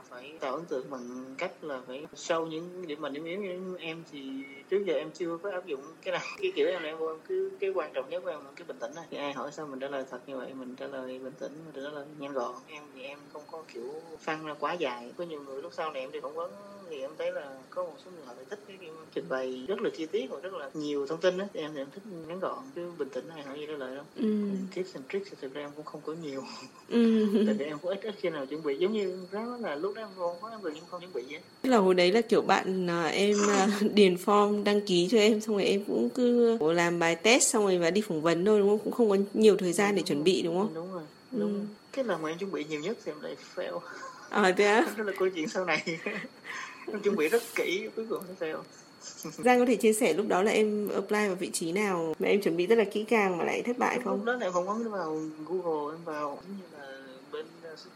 [0.01, 3.41] là phải tạo ấn tượng bằng cách là phải sâu những điểm mạnh điểm yếu
[3.41, 6.83] như em thì trước giờ em chưa có áp dụng cái nào cái kiểu em
[6.83, 6.97] em
[7.29, 9.51] cứ cái quan trọng nhất của em là cái bình tĩnh này thì ai hỏi
[9.53, 12.07] sao mình trả lời thật như vậy mình trả lời bình tĩnh mình trả lời
[12.19, 12.55] nhanh gọn.
[12.67, 15.13] Em thì em không có kiểu phăng ra quá dài.
[15.17, 16.53] Có nhiều người lúc sau này em đi phỏng vấn
[16.91, 19.65] thì em thấy là có một số người họ lại thích cái kiểu trình bày
[19.69, 21.91] rất là chi tiết và rất là nhiều thông tin đó thì em thì em
[21.91, 24.05] thích ngắn gọn chứ bình tĩnh ai hỏi gì trả lời đâu.
[24.17, 24.25] Ừ.
[24.75, 26.43] tips and tricks thì thực ra em cũng không có nhiều.
[26.89, 27.27] Ừ.
[27.47, 28.79] tại vì em cũng ít ít khi nào chuẩn bị.
[28.79, 31.71] Giống như đó là lúc đó em không có em nhưng không chuẩn bị Tức
[31.71, 35.41] là hồi đấy là kiểu bạn à, em à, điền form đăng ký cho em
[35.41, 38.59] xong rồi em cũng cứ làm bài test xong rồi và đi phỏng vấn thôi
[38.59, 38.79] đúng không?
[38.79, 40.75] Cũng không có nhiều thời gian để chuẩn bị đúng không?
[40.75, 41.61] đúng rồi đúng Ừ.
[41.93, 43.81] cái lần mà em chuẩn bị nhiều nhất thì em lại fail
[44.31, 44.87] À thế á.
[44.99, 45.99] đó là câu chuyện sau này
[46.93, 48.63] em chuẩn bị rất kỹ cuối cùng nó fail
[49.45, 52.29] Giang có thể chia sẻ lúc đó là em apply vào vị trí nào mà
[52.29, 54.25] em chuẩn bị rất là kỹ càng mà lại thất bại lúc không?
[54.25, 57.00] đó là phỏng vấn vào Google em vào như là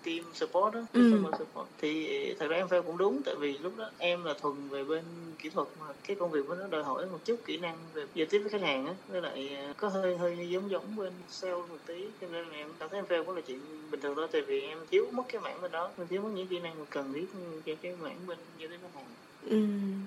[0.04, 1.00] team support đó Ừ.
[1.00, 4.34] customer support thì thật ra em fail cũng đúng tại vì lúc đó em là
[4.42, 5.02] thuần về bên
[5.38, 8.26] kỹ thuật mà cái công việc nó đòi hỏi một chút kỹ năng về giao
[8.30, 11.52] tiếp với khách hàng á với lại uh, có hơi hơi giống giống bên sale
[11.54, 14.14] một tí cho nên là em cảm thấy em fail cũng là chuyện bình thường
[14.16, 16.60] thôi tại vì em thiếu mất cái mảng bên đó em thiếu mất những kỹ
[16.60, 17.26] năng mà cần thiết
[17.66, 19.04] cho cái mảng bên giao tiếp khách hàng
[19.50, 19.56] Ừ.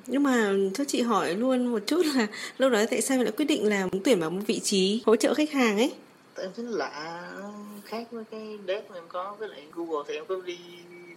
[0.07, 3.31] Nhưng mà cho chị hỏi luôn một chút là lúc đó tại sao em lại
[3.37, 5.93] quyết định là muốn tuyển vào một vị trí hỗ trợ khách hàng ấy?
[6.35, 7.31] tại em thấy lạ
[7.87, 10.57] khác với cái desk mà em có với lại Google thì em có đi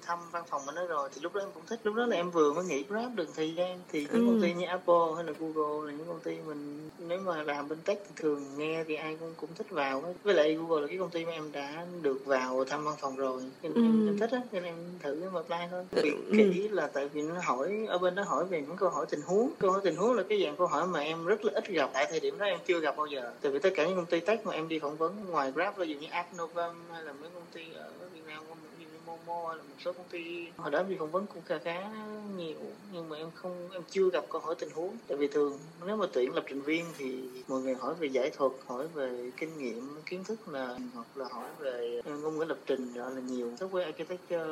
[0.06, 2.16] thăm văn phòng ở đó rồi thì lúc đó em cũng thích lúc đó là
[2.16, 4.26] em vừa mới nghỉ Grab được thời gian thì những Ừ.
[4.26, 7.68] công ty như Apple hay là Google là những công ty mình nếu mà làm
[7.68, 10.14] bên tech thì thường nghe thì ai cũng cũng thích vào ấy.
[10.22, 13.16] với lại Google là cái công ty mà em đã được vào thăm văn phòng
[13.16, 13.82] rồi nên Ừ.
[13.82, 16.32] em, thích á nên em thử em apply thôi việc Ừ.
[16.36, 19.22] kỹ là tại vì nó hỏi ở bên đó hỏi về những câu hỏi tình
[19.22, 21.68] huống câu hỏi tình huống là cái dạng câu hỏi mà em rất là ít
[21.68, 23.96] gặp tại thời điểm đó em chưa gặp bao giờ tại vì tất cả những
[23.96, 27.04] công ty tech mà em đi phỏng vấn ngoài Grab ví dụ như AppNovam hay
[27.04, 28.42] là mấy công ty ở Việt Nam
[29.11, 31.59] Momo hay là một số công ty hồi đó em đi phỏng vấn cũng khá
[31.59, 31.90] khá
[32.37, 32.59] nhiều,
[32.92, 35.96] nhưng mà em không, em chưa gặp câu hỏi tình huống tại vì thường nếu
[35.96, 37.14] mà tuyển lập trình viên thì
[37.49, 41.25] mọi người hỏi về giải thuật, hỏi về kinh nghiệm, kiến thức là hoặc là
[41.31, 44.44] hỏi về ngôn ngữ lập trình, đó là nhiều software architecture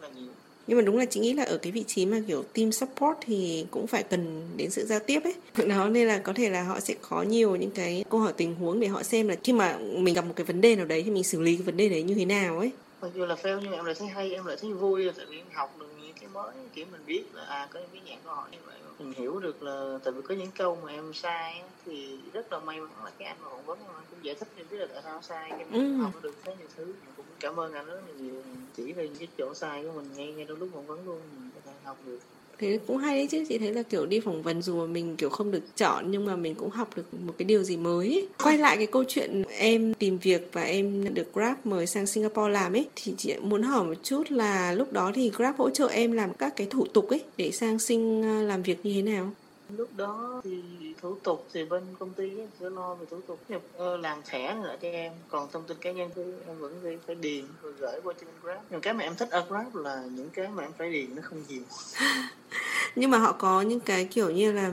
[0.00, 0.32] là nhiều
[0.66, 3.18] Nhưng mà đúng là chị nghĩ là ở cái vị trí mà kiểu team support
[3.20, 5.34] thì cũng phải cần đến sự giao tiếp ấy.
[5.66, 8.54] Đó nên là có thể là họ sẽ có nhiều những cái câu hỏi tình
[8.54, 11.02] huống để họ xem là khi mà mình gặp một cái vấn đề nào đấy
[11.02, 13.34] thì mình xử lý cái vấn đề đấy như thế nào ấy mặc dù là
[13.34, 15.70] fail nhưng mà em lại thấy hay em lại thấy vui tại vì em học
[15.80, 18.48] được những cái mới kiểu mình biết là à có những cái dạng câu hỏi
[18.52, 18.76] như vậy.
[18.98, 22.58] Mình hiểu được là tại vì có những câu mà em sai thì rất là
[22.58, 24.86] may mắn là cái anh mà phỏng vấn anh cũng giải thích em biết là
[24.92, 25.66] tại sao sai cái Ừ.
[25.70, 26.84] mình học được khá nhiều thứ.
[26.84, 28.42] Mình cũng cảm ơn anh rất là nhiều
[28.76, 31.20] chỉ về những cái chỗ sai của mình ngay ngay trong lúc phỏng vấn luôn
[31.34, 32.18] mình có thể học được
[32.58, 35.16] Thế cũng hay đấy chứ, chị thấy là kiểu đi phỏng vấn dù mà mình
[35.16, 38.08] kiểu không được chọn nhưng mà mình cũng học được một cái điều gì mới
[38.08, 38.28] ấy.
[38.44, 42.52] Quay lại cái câu chuyện em tìm việc và em được Grab mời sang Singapore
[42.52, 45.86] làm ấy, thì chị muốn hỏi một chút là lúc đó thì Grab hỗ trợ
[45.86, 49.02] em làm các cái thủ tục ấy để sang Sing ờ, làm việc như thế
[49.02, 49.30] nào?
[49.76, 50.62] Lúc đó thì
[51.02, 53.38] thủ tục thì bên công ty sẽ lo về thủ tục.
[53.48, 55.12] Nhập ờ, làm thẻ nữa cho em.
[55.28, 58.34] Còn thông tin cá nhân thì em vẫn phải, phải điền rồi gửi qua bên
[58.42, 61.14] Grab nhưng cái mà em thích ở Grab là những cái mà em phải điền
[61.16, 61.62] nó không nhiều.
[62.96, 64.72] Nhưng mà họ có những cái kiểu như là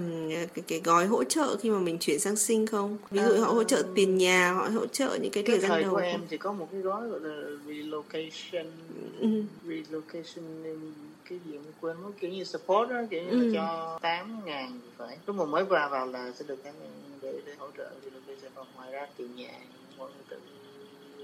[0.53, 2.97] cái, cái gói hỗ trợ khi mà mình chuyển sang sinh không?
[3.11, 5.69] Ví dụ à, họ hỗ trợ tiền nhà họ hỗ trợ những cái, cái thời
[5.69, 8.71] gian đầu của em thì có một cái gói gọi là relocation
[9.19, 9.43] ừ.
[9.67, 10.63] relocation
[11.31, 13.37] cái gì em quên mất kiểu như support đó kiểu như ừ.
[13.39, 15.17] là cho tám ngàn phải.
[15.25, 16.73] Lúc mà mới vào vào là sẽ được em
[17.21, 19.51] để để hỗ trợ relocation còn ngoài ra tiền nhà
[19.97, 20.37] mọi người tự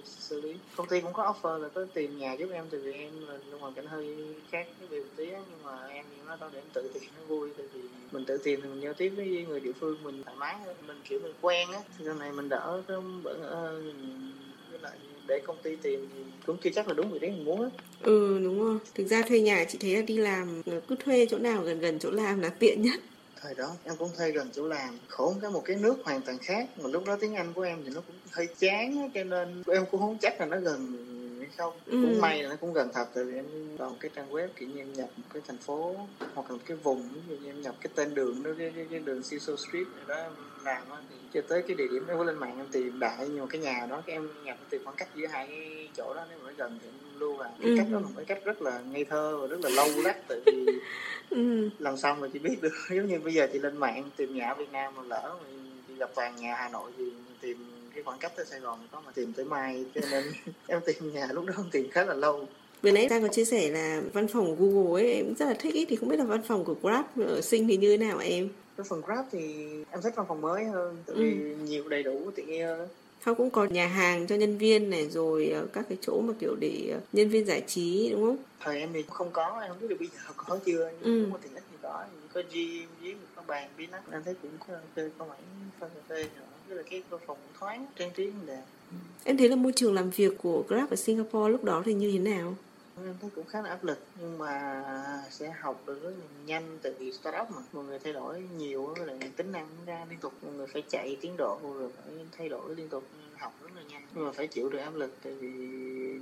[0.06, 0.54] xử lý.
[0.76, 3.38] Công ty cũng có offer là có tìm nhà giúp em tại vì em là
[3.52, 6.68] trong hoàn cảnh hơi khác cái việc tí nhưng mà em nói tao để em
[6.74, 9.60] tự tìm nó vui tại vì mình tự tìm thì mình giao tiếp với người
[9.60, 10.56] địa phương mình thoải mái
[10.88, 11.80] mình kiểu mình quen á.
[11.98, 13.82] Thì sau này mình đỡ cái bỡ ngỡ
[14.82, 16.10] với lại để công ty tìm
[16.46, 17.70] cũng chưa chắc là đúng vị trí mình muốn á.
[18.02, 18.78] Ừ đúng rồi.
[18.96, 22.00] Thực ra thuê nhà chị thấy là đi làm cứ thuê chỗ nào gần gần
[22.00, 23.00] chỗ làm là tiện nhất.
[23.42, 26.38] Thời đó em cũng thuê gần chỗ làm khổ cái một cái nước hoàn toàn
[26.38, 29.64] khác mà lúc đó tiếng anh của em thì nó cũng hơi chán cho nên
[29.68, 30.98] em cũng không chắc là nó gần
[31.48, 31.92] hay không ừ.
[31.92, 33.46] cũng may là nó cũng gần thật tại vì em
[33.78, 35.96] vào cái trang web kiểu như em nhập một cái thành phố
[36.34, 38.72] hoặc là một cái vùng ví dụ như em nhập cái tên đường đó cái,
[38.76, 40.32] cái, cái đường Cecil Street rồi đó em
[40.64, 43.40] làm thì cho tới cái địa điểm em có lên mạng em tìm đại nhưng
[43.40, 46.26] mà cái nhà đó cái em nhập tìm khoảng cách giữa hai cái chỗ đó
[46.30, 47.76] nếu mà nó gần thì em lưu vào cái ừ.
[47.78, 50.18] cách đó là một cái cách rất là ngây thơ và rất là lâu lắc
[50.28, 50.66] tại vì
[51.30, 51.70] ừ.
[51.80, 54.50] lần sau mà chị biết được giống như bây giờ chị lên mạng tìm nhà
[54.50, 55.50] ở Việt Nam mà lỡ mà
[55.88, 57.04] chị gặp toàn nhà Hà Nội thì
[57.42, 57.58] tìm
[57.98, 60.24] cái khoảng cách tới Sài Gòn có mà tìm tới mai cho nên
[60.68, 62.48] em tìm nhà lúc đó không tìm khá là lâu
[62.82, 65.74] Vừa nãy Giang có chia sẻ là văn phòng Google ấy em rất là thích
[65.74, 68.20] ý thì không biết là văn phòng của Grab ở sinh thì như thế nào
[68.20, 68.50] em?
[68.78, 71.56] Cái phần Grab thì em thích văn phòng mới hơn tại vì ừ.
[71.64, 72.88] nhiều đầy đủ tiện nghi hơn
[73.22, 76.34] Họ cũng có nhà hàng cho nhân viên này rồi ờ, các cái chỗ mà
[76.40, 78.38] kiểu để ờ, nhân viên giải trí đúng không?
[78.60, 81.30] Thời em thì không có, em không biết được bây giờ có chưa nhưng ừ.
[81.34, 84.52] có tiện ích thì có, có gym với một cái bàn nắp em thấy cũng
[84.68, 85.40] có ok, có mảng
[85.80, 88.64] pha cà phê nữa là cái phòng thoáng trang trí đẹp.
[89.24, 92.12] Em thấy là môi trường làm việc của Grab ở Singapore lúc đó thì như
[92.12, 92.56] thế nào?
[93.06, 94.84] em thấy cũng khá là áp lực nhưng mà
[95.32, 98.86] sẽ học được rất là nhanh tại vì startup mà mọi người thay đổi nhiều
[98.86, 102.26] với lại tính năng ra liên tục mọi người phải chạy tiến độ rồi phải
[102.38, 103.04] thay đổi liên tục
[103.38, 105.50] học rất là nhanh nhưng mà phải chịu được áp lực tại vì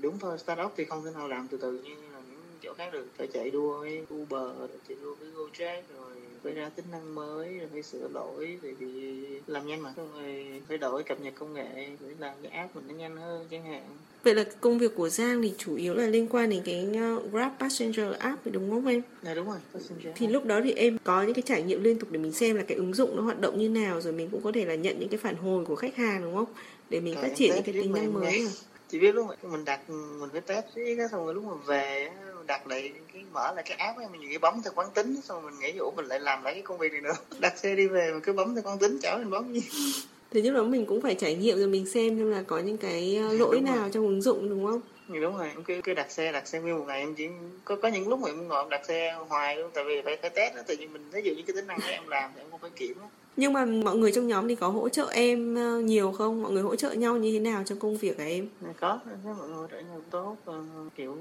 [0.01, 2.93] đúng thôi startup thì không thể nào làm từ từ như là những chỗ khác
[2.93, 6.85] được phải chạy đua với Uber rồi chạy đua với Gojek rồi phải ra tính
[6.91, 11.19] năng mới rồi phải sửa lỗi tại vì làm nhanh mà rồi phải đổi cập
[11.19, 13.83] nhật công nghệ để làm cái app mình nó nhanh hơn chẳng hạn
[14.25, 17.21] Vậy là công việc của Giang thì chủ yếu là liên quan đến cái ờ,
[17.31, 19.01] Grab Passenger app đúng không em?
[19.23, 20.13] Dạ đúng rồi, Passenger.
[20.15, 22.55] Thì lúc đó thì em có những cái trải nghiệm liên tục để mình xem
[22.55, 24.75] là cái ứng dụng nó hoạt động như nào rồi mình cũng có thể là
[24.75, 26.45] nhận những cái phản hồi của khách hàng đúng không?
[26.89, 28.39] Để mình phát triển những cái tính năng mới.
[28.39, 28.51] Mà.
[28.89, 32.09] Chị biết lúc mà mình đặt mình phải test cái xong rồi lúc mà về
[32.47, 35.41] đặt lại cái mở lại cái app ấy mình cái bấm theo quán tính xong
[35.41, 37.75] rồi mình nghĩ ủa mình lại làm lại cái công việc này nữa đặt xe
[37.75, 39.61] đi về mà cứ bấm theo quán tính chảo mình bấm gì
[40.31, 42.77] thì lúc đó mình cũng phải trải nghiệm rồi mình xem xem là có những
[42.77, 43.89] cái ờ, lỗi đúng nào rồi.
[43.93, 44.81] trong ứng dụng đúng không
[45.13, 47.27] thì đúng rồi em cứ, cứ đặt xe đặt xe nguyên một ngày em chỉ
[47.65, 50.17] có có những lúc mà em ngồi em đặt xe hoài luôn tại vì phải
[50.21, 52.31] phải test đó tại vì mình ví dụ như cái tính năng đó em làm
[52.35, 53.09] thì em cũng phải kiểm đó.
[53.37, 56.43] Nhưng mà mọi người trong nhóm thì có hỗ trợ em ờ, nhiều không?
[56.43, 58.47] Mọi người hỗ trợ nhau như thế nào trong công việc của em?
[58.61, 58.99] Dạ, có.
[59.05, 60.63] Thấy mọi người hỗ trợ nhau tốt ờ,
[60.95, 61.17] kiểu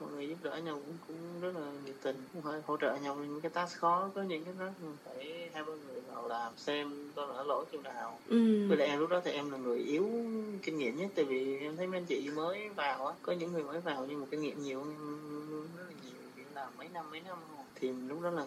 [0.00, 2.16] mọi người giúp đỡ nhau cũng cũng rất là nhiệt tình.
[2.66, 6.00] Hỗ trợ nhau những cái task khó có những cái mình phải hai ba người
[6.14, 8.18] vào làm xem tôi đã lỗi chỗ nào.
[8.28, 8.68] Ừ.
[8.68, 10.10] với lại em lúc đó thì em là người yếu
[10.62, 13.52] kinh nghiệm nhất tại vì em thấy mấy anh chị mới vào á có những
[13.52, 14.84] người mới vào nhưng mà kinh nghiệm nhiều
[15.76, 16.17] rất là nhiều
[16.58, 17.38] là mấy năm mấy năm
[17.80, 18.46] thì lúc đó là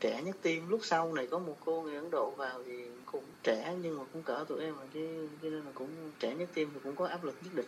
[0.00, 0.70] trẻ nhất team.
[0.70, 2.72] Lúc sau này có một cô người ấn độ vào thì
[3.06, 5.88] cũng trẻ nhưng mà cũng cỡ tuổi em mà chứ cho nên là cũng
[6.20, 7.66] trẻ nhất team thì cũng có áp lực nhất định.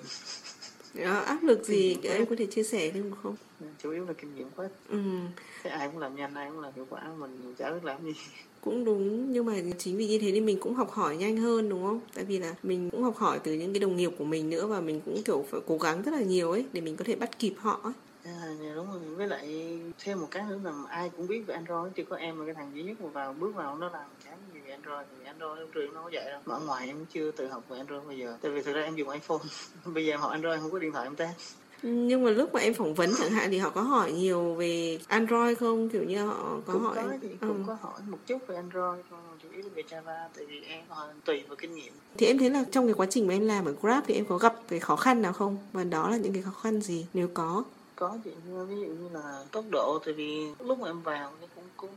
[0.95, 3.37] Đó, áp lực gì em có thể chia sẻ thêm không?
[3.83, 4.69] Chủ yếu là kinh nghiệm quá.
[4.89, 4.99] Ừ.
[5.63, 8.13] thế ai cũng làm nhanh ai cũng làm hiệu quả mình chả biết làm gì.
[8.61, 11.69] Cũng đúng nhưng mà chính vì như thế nên mình cũng học hỏi nhanh hơn
[11.69, 12.01] đúng không?
[12.15, 14.67] Tại vì là mình cũng học hỏi từ những cái đồng nghiệp của mình nữa
[14.67, 17.17] và mình cũng kiểu phải cố gắng rất là nhiều ấy để mình có thể
[17.17, 17.93] bắt kịp họ ấy
[18.25, 21.55] À, dạ đúng rồi với lại thêm một cái nữa là ai cũng biết về
[21.55, 24.11] android chỉ có em là cái thằng duy nhất mà vào bước vào nó làm
[24.25, 26.87] chán gì về android thì android trong trường nó có dạy đâu mà ở ngoài
[26.87, 28.37] em chưa tự học về android bao giờ.
[28.43, 29.39] Tại vì thực ra em dùng iphone.
[29.85, 31.37] Bây giờ em học android không có điện thoại em test
[31.83, 34.99] nhưng mà lúc mà em phỏng vấn chẳng hạn thì họ có hỏi nhiều về
[35.09, 35.89] Android không?
[35.89, 37.37] Kiểu như họ có cũng hỏi có thì ừ.
[37.41, 39.05] cũng có hỏi một chút về Android
[39.43, 40.85] chủ yếu là về Java tại vì em
[41.25, 41.93] tùy vào kinh nghiệm.
[42.19, 44.25] Thì em thấy là trong cái quá trình mà em làm ở Grab thì em
[44.25, 45.59] có gặp cái khó khăn nào không?
[45.73, 47.07] Và đó là những cái khó khăn gì?
[47.15, 47.65] Nếu có
[48.01, 48.31] có chị
[48.69, 51.91] ví dụ như là tốc độ tại vì lúc mà em vào thì cũng cũng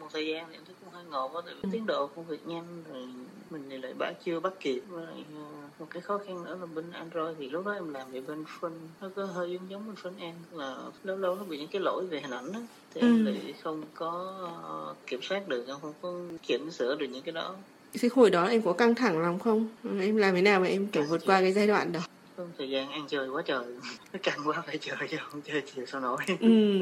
[0.00, 2.26] một thời gian thì em thấy cũng hơi ngộp á tại vì tiến độ công
[2.26, 3.02] việc nhanh rồi
[3.50, 6.56] mình thì lại bắt chưa bắt kịp với lại ờ, một cái khó khăn nữa
[6.60, 9.70] là bên Android thì lúc đó em làm về bên front nó có hơi giống
[9.70, 12.52] giống bên front end là lâu lâu nó bị những cái lỗi về hình ảnh
[12.52, 12.60] á
[12.94, 13.30] thì em Ừ.
[13.30, 17.32] lại không có ờ, kiểm soát được em không có kiểm sửa được những cái
[17.32, 17.56] đó
[18.00, 19.68] Thế hồi đó em có căng thẳng lắm không?
[20.00, 22.00] Em làm thế nào mà em kiểu vượt qua cái giai đoạn đó?
[22.58, 23.64] Thời gian ăn chơi quá trời
[24.12, 26.80] nó căng quá phải chơi chứ không chơi chiều sao nổi Ừ.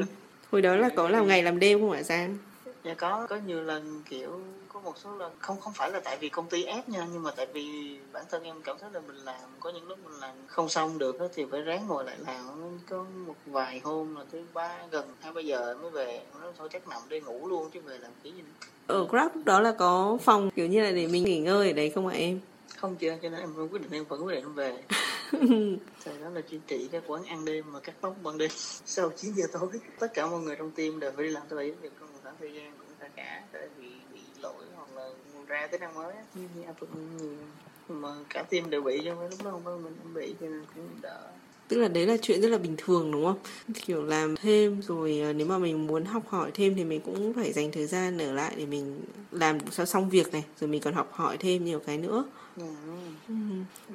[0.51, 2.37] Hồi đó là có làm ngày làm đêm không hả Giang?
[2.83, 4.41] Dạ có, có nhiều lần kiểu
[4.73, 7.23] có một số lần không không phải là tại vì công ty ép nha nhưng
[7.23, 10.19] mà tại vì bản thân em cảm thấy là mình làm có những lúc mình
[10.19, 12.45] làm không xong được á thì phải ráng ngồi lại làm
[12.89, 16.69] có một vài hôm là tới ba gần hai ba giờ mới về nó thôi
[16.71, 18.67] chắc nằm đây ngủ luôn chứ về làm cái gì nữa.
[18.87, 21.73] Ở Grab lúc đó là có phòng kiểu như là để mình nghỉ ngơi ở
[21.73, 22.39] đấy không hả em?
[22.75, 24.77] không chưa cho nên em quyết định em vẫn quyết định em về
[26.05, 28.51] sau đó là chuyên trị các quán ăn đêm mà cắt tóc ban đêm
[28.85, 31.57] sau 9 giờ tối tất cả mọi người trong team đều phải đi làm tới
[31.57, 34.87] bảy giờ trong một khoảng thời gian cũng khá cả tại vì bị lỗi hoặc
[34.95, 35.09] là
[35.47, 36.89] ra tới năm mới như áp lực
[37.19, 37.29] nhiều
[37.89, 40.47] mà cả team đều bị không phải lúc đó không phải mình cũng bị cho
[40.47, 41.27] nên cũng đỡ
[41.67, 43.37] Tức là đấy là chuyện rất là bình thường đúng không?
[43.85, 47.33] Kiểu làm thêm rồi ờ, nếu mà mình muốn học hỏi thêm thì mình cũng
[47.33, 50.81] phải dành thời gian ở lại để mình làm sao xong việc này rồi mình
[50.81, 52.25] còn học hỏi thêm nhiều cái nữa.
[52.59, 52.65] Ừ.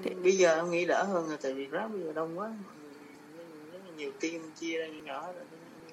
[0.04, 0.10] Ừ.
[0.22, 2.52] bây giờ em nghĩ đỡ hơn rồi tại vì Grab bây giờ đông quá.
[3.96, 5.44] Nhiều team chia ra nhỏ rồi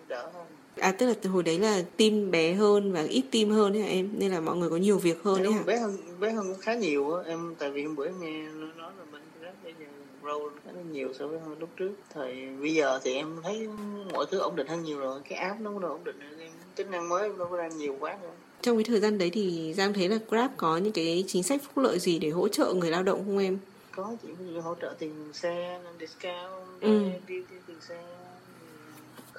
[0.08, 0.46] đỡ hơn.
[0.80, 3.82] À tức là từ hồi đấy là team bé hơn và ít team hơn đấy
[3.82, 4.10] hả em?
[4.18, 5.64] Nên là mọi người có nhiều việc hơn đấy hả?
[5.64, 7.24] bé hơn bé hơn cũng khá nhiều á.
[7.28, 9.86] Em tại vì hôm bữa em nghe nó nói là bên Grab bây giờ
[10.24, 11.92] roll khá là nhiều so với lúc trước.
[12.14, 13.68] Thời bây giờ thì em thấy
[14.14, 15.22] mọi thứ ổn định hơn nhiều rồi.
[15.30, 17.98] Cái app nó cũng ổn định rồi em tính năng mới nó có ra nhiều
[18.00, 21.24] quá nữa Trong cái thời gian đấy thì Giang thấy là Grab có những cái
[21.28, 23.58] chính sách phúc lợi gì để hỗ trợ người lao động không em?
[23.96, 27.00] có như hỗ trợ tiền xe discount Ừ.
[27.04, 28.04] đi, đi, đi tiền xe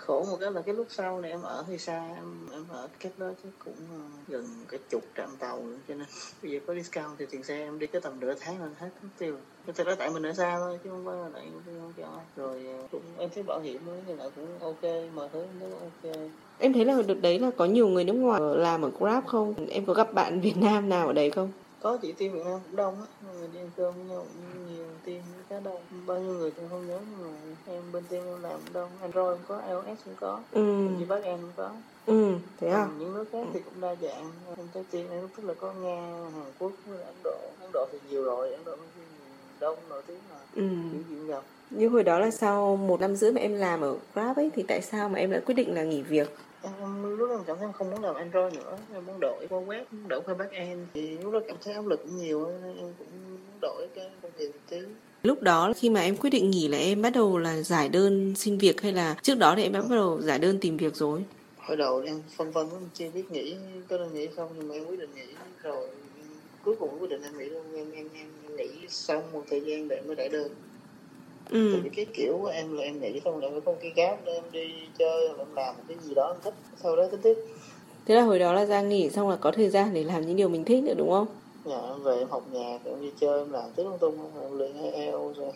[0.06, 2.88] khổ một cái là cái lúc sau này em ở hơi xa em em ở
[2.98, 6.06] cách đó chắc cũng ờ, gần cái chục trạm tàu nữa, cho nên
[6.42, 8.90] bây giờ có discount thì tiền xe em đi cái tầm nửa tháng là hết
[9.02, 9.36] mất tiêu
[9.66, 11.92] cái thật ra tại mình ở xa thôi, chứ không phải là tại công không
[11.96, 14.82] cho rồi ờ, cũng, em thấy bảo hiểm mới thì lại cũng ok,
[15.14, 16.14] mọi thứ nó ok
[16.58, 19.54] Em thấy là đợt đấy là có nhiều người nước ngoài làm ở Grab không?
[19.70, 21.52] Em có gặp bạn Việt Nam nào ở đấy không?
[21.82, 23.06] Có chị team Việt Nam cũng đông á
[23.38, 25.80] người đi ăn cơm với nhau cũng nhiều team khá đông.
[26.06, 28.90] Bao nhiêu người thì không nhớ nhưng mà em bên team em làm cũng đông.
[29.00, 30.62] Android cũng có iOS cũng có Ừ,
[30.98, 31.70] như bác em cũng có.
[32.06, 32.88] Ừ, thế à?
[32.98, 34.30] Những nước khác thì cũng đa dạng.
[34.56, 35.96] Em thấy team em tức là có Nga
[36.34, 37.38] Hàn Quốc Ấn Độ.
[37.60, 39.02] Ấn Độ thì nhiều rồi Ấn Độ thì
[39.60, 40.62] đông nổi tiếng mà Ừ.
[40.92, 41.42] kiểu chuyện gặp.
[41.70, 44.62] Như hồi đó là sau một năm rưỡi mà em làm ở Grab ấy thì
[44.68, 46.28] tại sao mà em lại quyết định là nghỉ việc?
[46.62, 49.20] Em, em lúc đó em cảm thấy em không muốn làm Android nữa em muốn
[49.20, 50.80] đổi qua web muốn đổi qua back end.
[50.94, 54.10] Thì lúc đó cảm thấy áp lực cũng nhiều nên em cũng muốn đổi cái
[54.22, 54.76] công việc tí
[55.22, 58.34] Lúc đó khi mà em quyết định nghỉ là em bắt đầu là giải đơn
[58.36, 60.96] xin việc hay là trước đó thì em đã bắt đầu giải đơn tìm việc
[60.96, 61.24] rồi?
[61.58, 63.56] hồi đầu em phân vân em chưa biết nghỉ
[63.88, 65.88] có nên nghỉ không nhưng mà em quyết định nghỉ rồi.
[66.64, 69.88] Cuối cùng quyết định em nghỉ luôn em em em nghỉ xong một thời gian
[69.88, 70.48] để mới đại đơn
[71.50, 71.76] Ừ.
[71.96, 74.68] cái kiểu của em là em nghĩ xong rồi không cái gáp để em đi
[74.98, 77.34] chơi hoặc là em làm một cái gì đó em thích sau đó tính tiếp
[78.06, 80.36] Thế là hồi đó là Giang nghỉ xong là có thời gian để làm những
[80.36, 81.26] điều mình thích nữa đúng không?
[81.64, 84.58] nhà em về em học nhạc em đi chơi em làm thứ lung tung em
[84.58, 85.52] luyện IELTS rồi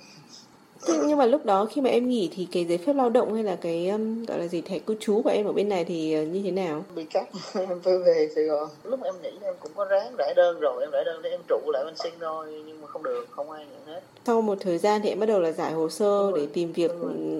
[0.86, 3.34] Thế nhưng mà lúc đó khi mà em nghỉ thì cái giấy phép lao động
[3.34, 5.84] hay là cái um, gọi là gì thẻ cư trú của em ở bên này
[5.84, 6.84] thì uh, như thế nào?
[6.94, 8.68] bị cắt em phải về Sài Gòn.
[8.84, 11.40] Lúc em nghỉ em cũng có ráng rải đơn rồi em rải đơn để em
[11.48, 14.00] trụ lại bên sinh thôi nhưng mà không được không ai nhận hết.
[14.26, 16.90] Sau một thời gian thì em bắt đầu là giải hồ sơ để tìm việc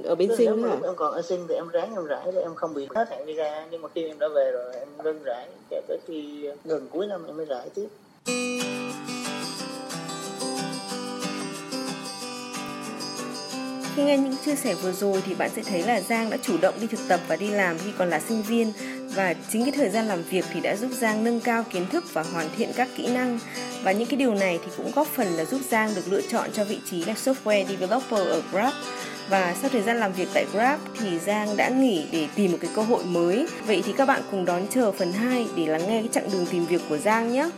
[0.05, 0.77] ở bên Tức sinh hả?
[0.83, 3.27] em còn ở sinh thì em ráng em rải để em không bị hết hạn
[3.27, 3.67] đi ra.
[3.71, 7.07] Nhưng mà khi em đã về rồi em ngưng rải cho tới khi gần cuối
[7.07, 7.87] năm em mới rải tiếp
[13.97, 16.59] Khi nghe những chia sẻ vừa rồi thì bạn sẽ thấy là Giang đã chủ
[16.59, 18.73] động đi thực tập và đi làm khi còn là sinh viên
[19.15, 22.05] và chính cái thời gian làm việc thì đã giúp Giang nâng cao kiến thức
[22.13, 23.39] và hoàn thiện các kỹ năng
[23.83, 26.51] và những cái điều này thì cũng góp phần là giúp Giang được lựa chọn
[26.53, 28.73] cho vị trí là software developer ở Grab
[29.31, 32.59] và sau thời gian làm việc tại Grab thì Giang đã nghỉ để tìm một
[32.61, 33.47] cái cơ hội mới.
[33.67, 36.47] Vậy thì các bạn cùng đón chờ phần 2 để lắng nghe cái chặng đường
[36.47, 37.51] tìm việc của Giang nhé.